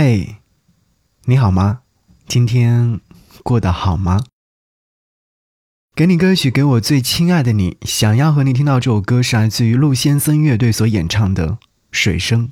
[0.00, 0.36] 嘿，
[1.24, 1.80] 你好吗？
[2.28, 3.00] 今天
[3.42, 4.22] 过得好吗？
[5.96, 7.76] 给你歌曲，给我最亲爱的你。
[7.82, 11.48] 想要和你听到这首歌是来自于陆先生乐队所演唱的
[11.90, 12.48] 《水声》。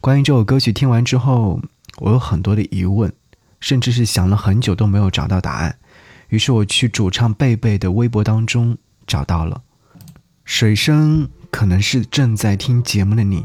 [0.00, 1.60] 关于这首歌曲，听完之后，
[1.98, 3.12] 我有很多的疑问，
[3.58, 5.80] 甚至是想了很久都没有找到答案。
[6.28, 9.64] 于是我去主唱贝贝的微博当中找到了
[10.44, 13.44] 《水声》，可能是正在听节目的你，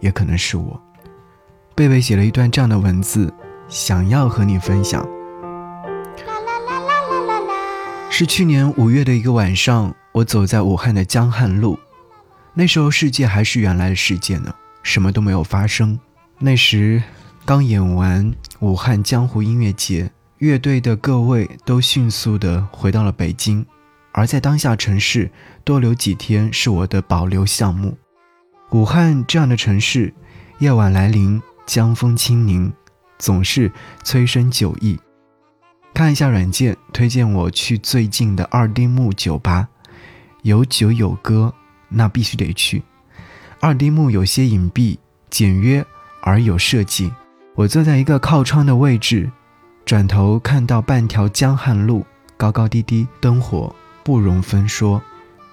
[0.00, 0.82] 也可能是我。
[1.80, 3.32] 贝贝写了一段这样的文字，
[3.66, 5.02] 想要和你分享。
[8.10, 11.78] 是去年五月的一个晚上，我走在武汉的江汉路，
[12.52, 15.98] 那时候世界还是原来的世界呢，什么都没有发生。
[16.38, 17.02] 那时
[17.46, 23.64] 刚演完武汉江湖音乐节，乐队的各位都迅速的回到了北京，
[24.12, 25.30] 而在当下城市
[25.64, 27.96] 多留几天是我的保留项目。
[28.72, 30.12] 武汉这样的城市，
[30.58, 31.40] 夜晚来临。
[31.70, 32.72] 江风清宁，
[33.16, 33.70] 总是
[34.02, 34.98] 催生酒意。
[35.94, 39.68] 看一下软件，推荐我去最近的二丁目酒吧，
[40.42, 41.54] 有酒有歌，
[41.88, 42.82] 那必须得去。
[43.60, 44.98] 二丁目有些隐蔽、
[45.30, 45.86] 简约
[46.22, 47.12] 而有设计。
[47.54, 49.30] 我坐在一个靠窗的位置，
[49.84, 52.04] 转头看到半条江汉路，
[52.36, 55.00] 高高低低，灯火不容分说。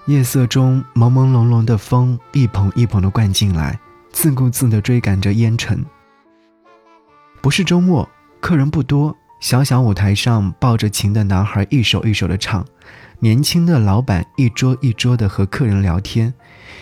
[0.07, 3.79] 夜色中，朦朦胧胧的风一捧一捧的灌进来，
[4.11, 5.85] 自顾自地追赶着烟尘。
[7.47, 8.09] 不是周末，
[8.41, 9.15] 客人不多。
[9.39, 12.65] 小小舞台上，抱着琴的男孩一首一首的唱，
[13.19, 16.33] 年轻的老板一桌一桌的和客人聊天。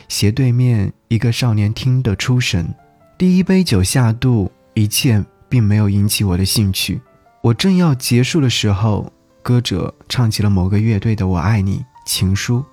[0.07, 2.73] 斜对面一个少年听得出神。
[3.15, 6.99] 第一杯酒下肚，一切并没有引起我的兴趣。
[7.43, 9.13] 我正要结束的时候，
[9.43, 12.65] 歌者唱起了某个乐队的《我爱你》情书，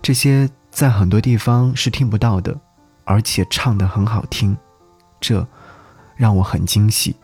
[0.00, 2.58] 这些在很多地方是听不到的，
[3.04, 4.56] 而且唱得很好听。
[5.20, 5.46] 这。
[6.20, 7.16] 让我很惊喜，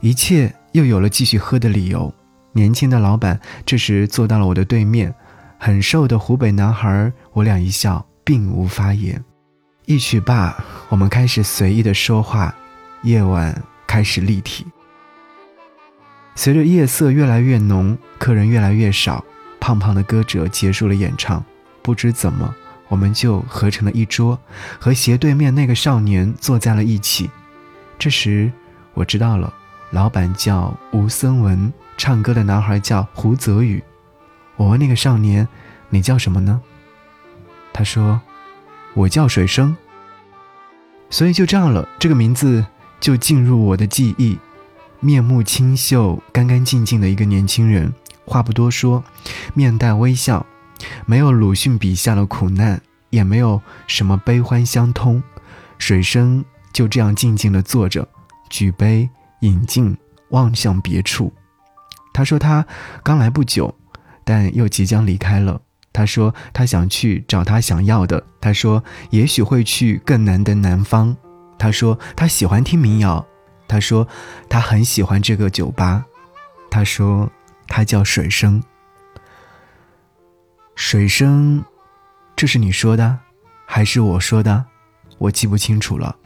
[0.00, 2.10] 一切又有了继续喝的理由。
[2.52, 5.14] 年轻的老板这时坐到了我的对面，
[5.58, 9.22] 很瘦的湖北男孩，我俩一笑，并无发言。
[9.84, 10.56] 一曲罢，
[10.88, 12.54] 我们开始随意的说话，
[13.02, 14.64] 夜晚开始立体。
[16.34, 19.22] 随着夜色越来越浓，客人越来越少，
[19.60, 21.44] 胖胖的歌者结束了演唱，
[21.82, 22.54] 不知怎么，
[22.88, 24.38] 我们就合成了一桌，
[24.78, 27.28] 和斜对面那个少年坐在了一起。
[28.02, 28.50] 这时，
[28.94, 29.54] 我知道了，
[29.90, 33.80] 老板叫吴森文，唱歌的男孩叫胡泽宇。
[34.56, 35.46] 我问那个少年
[35.88, 36.60] ：“你叫什么呢？”
[37.72, 38.20] 他说
[38.94, 39.76] ：“我叫水生。”
[41.10, 42.66] 所以就这样了，这个名字
[42.98, 44.36] 就进入我的记忆。
[44.98, 49.04] 面目清秀、干干净净的一个年轻人，话不多说，
[49.54, 50.44] 面带微笑，
[51.06, 55.22] 没有鲁迅笔下的苦难，也没有什么悲欢相通。
[55.78, 56.44] 水生。
[56.72, 58.08] 就这样静静地坐着，
[58.48, 59.08] 举杯
[59.40, 59.96] 饮尽，
[60.30, 61.32] 望向别处。
[62.12, 62.66] 他说他
[63.02, 63.74] 刚来不久，
[64.24, 65.60] 但又即将离开了。
[65.92, 68.24] 他说他想去找他想要的。
[68.40, 71.16] 他说也许会去更难的南方。
[71.58, 73.26] 他说他喜欢听民谣。
[73.68, 74.06] 他说
[74.48, 76.04] 他很喜欢这个酒吧。
[76.70, 77.30] 他说
[77.66, 78.62] 他叫水生。
[80.74, 81.62] 水生，
[82.34, 83.18] 这是你说的，
[83.66, 84.64] 还是我说的？
[85.18, 86.16] 我记不清楚了。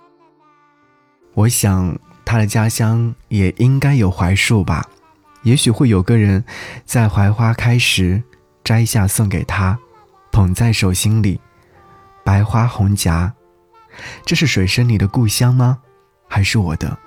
[1.37, 4.89] 我想他的家乡也应该有槐树吧，
[5.43, 6.43] 也许会有个人
[6.87, 8.23] 在槐花开时
[8.65, 9.79] 摘下送给他，
[10.33, 11.39] 捧在手心里，
[12.25, 13.35] 白花红夹。
[14.25, 15.81] 这是水生你的故乡吗？
[16.27, 16.99] 还是我的？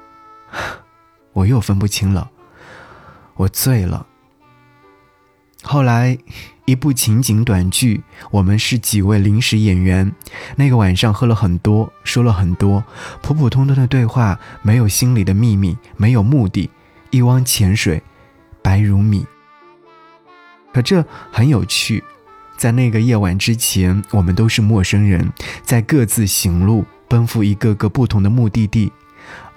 [1.34, 2.29] 我又分不清了。
[3.34, 4.06] 我醉了。
[5.61, 6.17] 后来。
[6.65, 10.13] 一部情景短剧，我们是几位临时演员。
[10.55, 12.83] 那个晚上喝了很多，说了很多
[13.23, 16.69] 普普通通的对话，没有心里的秘密，没有目的，
[17.09, 18.03] 一汪浅水，
[18.61, 19.25] 白如米。
[20.71, 22.03] 可这很有趣，
[22.55, 25.27] 在那个夜晚之前，我们都是陌生人，
[25.63, 28.93] 在各自行路，奔赴一个个不同的目的地，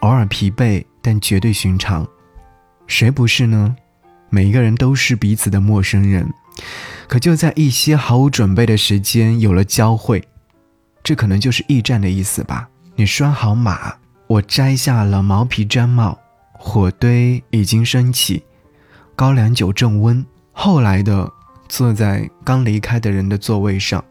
[0.01, 2.09] 偶尔疲惫，但绝对寻常。
[2.87, 3.77] 谁不是呢？
[4.35, 6.33] 每一个人都是彼此的陌生人。
[7.07, 10.27] 可就在一些毫无准备的时间有了交汇，
[11.03, 12.67] 这可能就是驿站的意思吧。
[12.97, 13.95] 你拴好马，
[14.27, 16.19] 我摘下了毛皮毡帽，
[16.53, 18.43] 火堆已经升起，
[19.15, 20.25] 高粱酒正温。
[20.53, 21.31] 后来的
[21.69, 24.03] 坐在刚离开的人的座位上，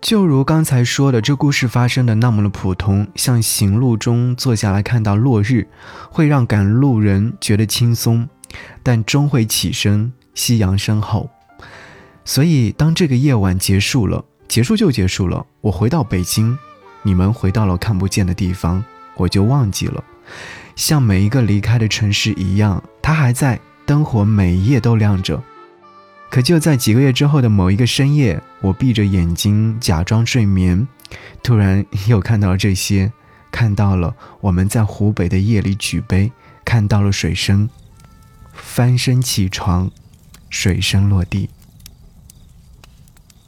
[0.00, 5.68] 就如刚才说的，这故事发生的那么的普通，像行路中坐下来看到落日，
[6.10, 8.28] 会让赶路人觉得轻松，
[8.82, 11.28] 但终会起身，夕阳身后。
[12.24, 15.46] 所以，当这个夜晚结束了，结束就结束了。
[15.62, 16.58] 我回到北京，
[17.02, 18.84] 你们回到了看不见的地方，
[19.16, 20.04] 我就忘记了。
[20.76, 25.42] 像每一个离开的城市一样，它还在，灯火每一夜都亮着。
[26.30, 30.86] 可就在几个月之后的某一个深夜，我闭着眼睛假装睡眠，
[31.42, 33.10] 突然又看到了这些，
[33.50, 36.30] 看到了我们在湖北的夜里举杯，
[36.66, 37.68] 看到了水声，
[38.62, 39.90] 翻身起床，
[40.50, 41.48] 水声落地。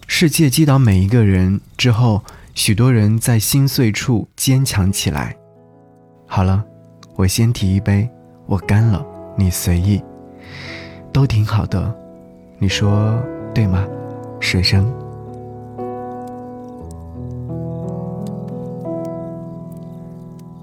[0.06, 2.22] 世界击倒每一个人之后，
[2.54, 5.36] 许多人在心碎处坚强起来。
[6.26, 6.64] 好了，
[7.16, 8.08] 我先提一杯，
[8.46, 9.04] 我干了，
[9.36, 10.02] 你随意，
[11.12, 11.94] 都挺好的，
[12.58, 13.22] 你说
[13.54, 13.86] 对吗？
[14.40, 14.90] 水生。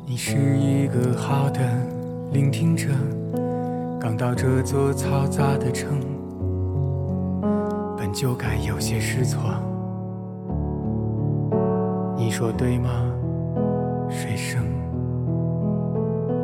[0.06, 1.60] 你是一个好的
[2.32, 2.88] 聆听者，
[4.08, 6.00] 刚到这座嘈杂的城。
[7.98, 9.42] 本就该有些失措，
[12.16, 12.90] 你说对吗？
[14.10, 14.64] 水声，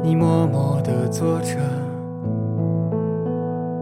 [0.04, 1.56] 你默默地坐着，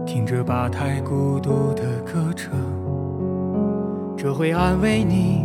[0.06, 2.50] 听着吧台孤独的歌者，
[4.16, 5.44] 这会安慰你，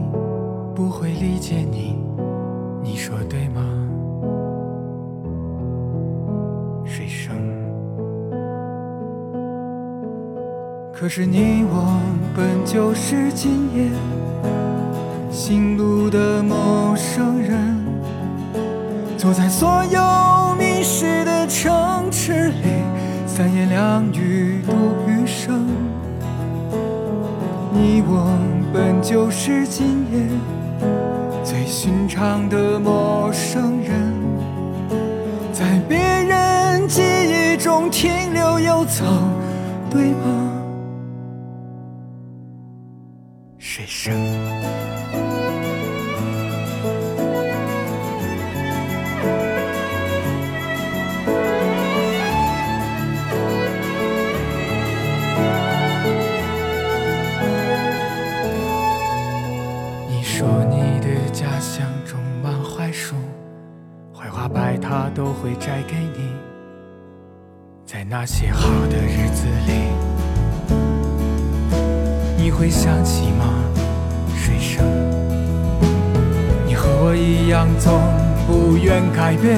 [0.75, 1.95] 不会理解你，
[2.83, 3.63] 你说对吗？
[10.99, 12.01] 可是你我
[12.35, 13.87] 本就是今夜
[15.31, 17.77] 行路的陌生人，
[19.15, 22.81] 走在所有迷失的城池里，
[23.27, 24.73] 三言两语度
[25.07, 25.67] 余生。
[27.71, 28.27] 你我
[28.73, 30.19] 本就是今夜
[31.43, 34.13] 最寻常的陌生人，
[35.53, 39.05] 在别人记忆中停留游走，
[39.91, 40.53] 对吗？
[65.17, 66.29] 都会摘给你，
[67.87, 69.73] 在那些好的日子里。
[72.37, 73.45] 你会想起吗？
[74.35, 74.85] 水声，
[76.67, 77.99] 你和我一样，总
[78.45, 79.57] 不愿改变，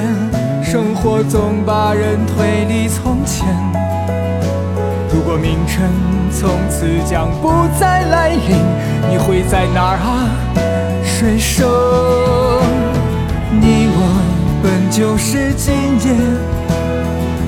[0.64, 3.46] 生活总把人推离从前。
[5.12, 5.90] 如果明晨
[6.30, 8.56] 从此将不再来临，
[9.10, 10.69] 你会在哪儿啊？
[15.00, 15.74] 就是今
[16.04, 16.14] 夜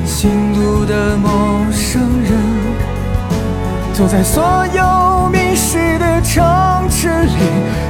[0.07, 2.33] 行路的陌生人。
[3.93, 4.43] 走在所
[4.75, 6.43] 有迷失的城
[6.89, 7.37] 池里，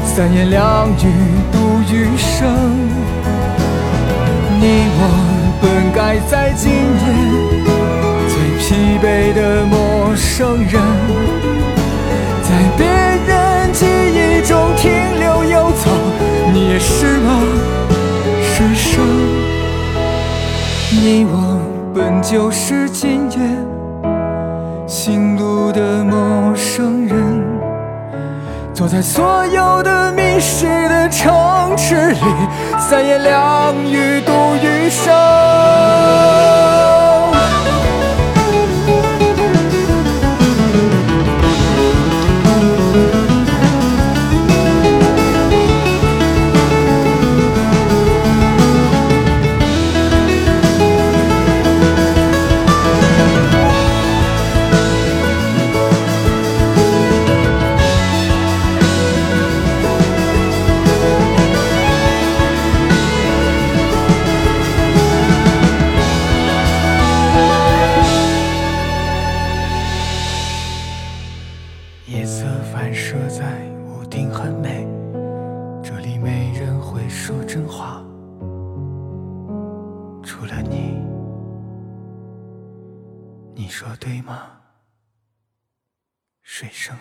[0.05, 1.07] 三言两语
[1.53, 2.53] 度余生。
[4.59, 5.01] 你我
[5.63, 7.07] 本该在今夜
[8.29, 10.83] 最疲惫的陌生人，
[12.43, 12.85] 在别
[13.29, 15.89] 人记忆中停留游走。
[16.53, 17.52] 你也是吗？
[21.01, 21.59] 你我
[21.95, 23.39] 本就是今夜。
[24.87, 27.43] 行路的陌生人，
[28.75, 32.19] 坐在所有的迷失的城池里，
[32.79, 35.13] 三言两语度余生。
[74.13, 74.87] 在屋顶很美，
[75.83, 78.05] 这里没人会说真话，
[80.23, 81.03] 除了你，
[83.55, 84.51] 你说对吗？
[86.43, 86.95] 水声。